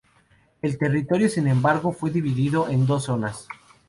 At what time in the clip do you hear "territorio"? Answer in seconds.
0.79-1.29